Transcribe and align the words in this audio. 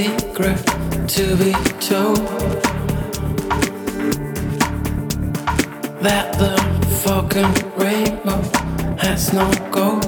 secret 0.00 0.56
to 1.06 1.36
be 1.36 1.52
told 1.78 2.16
that 6.00 6.26
the 6.42 6.54
fucking 7.04 7.52
rainbow 7.76 8.40
has 8.96 9.32
no 9.34 9.46
goal. 9.70 10.00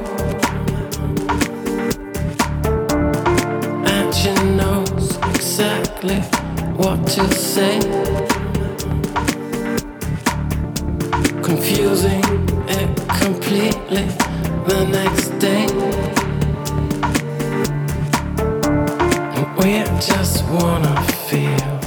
And 3.94 4.14
she 4.14 4.32
knows 4.60 5.16
exactly 5.34 6.20
what 6.80 6.98
to 7.16 7.24
say. 7.34 7.78
Confusing 11.42 12.24
it 12.78 12.90
completely 13.20 14.06
the 14.68 14.86
next 14.90 15.41
We 19.62 19.84
just 20.00 20.44
wanna 20.46 21.00
feel. 21.28 21.81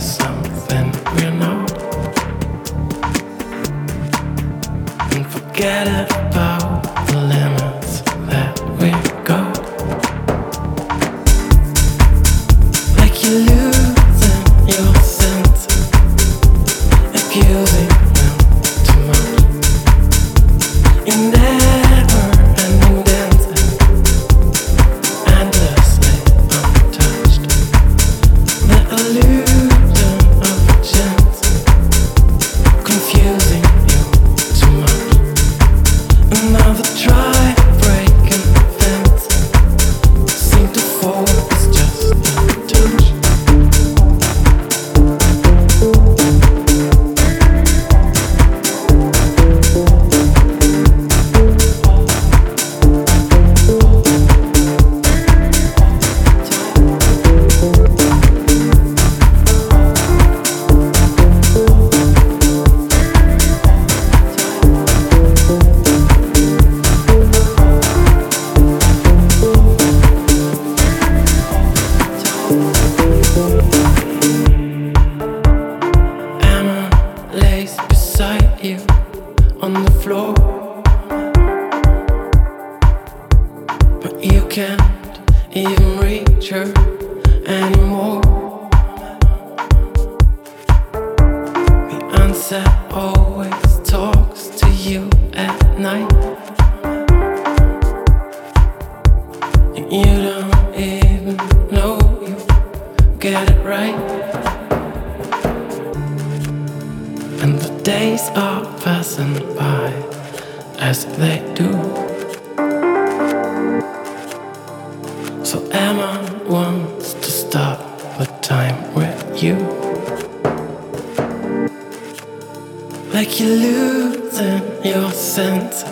like 123.15 123.39
you're 123.39 123.47
losing 123.47 124.61
your 124.83 125.09
senses, 125.09 125.89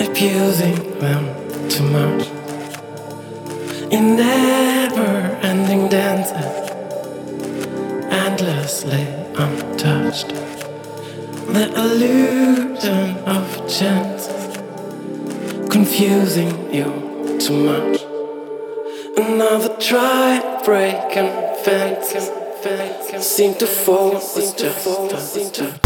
abusing 0.00 0.98
them 0.98 1.22
too 1.68 1.84
much. 1.98 2.26
In 3.92 4.16
never-ending 4.16 5.90
dances, 5.90 6.70
endlessly 8.10 9.06
untouched. 9.36 10.28
The 11.52 11.66
illusion 11.76 13.18
of 13.36 13.46
chances, 13.68 14.56
confusing 15.70 16.72
you 16.72 17.38
too 17.38 17.58
much. 17.62 18.00
Another 19.18 19.76
try 19.78 20.62
breaking 20.64 21.30
fences 21.62 22.30
perfect. 22.64 23.22
Seem 23.22 23.54
to 23.54 23.66
fall, 23.66 24.18
into. 25.36 25.83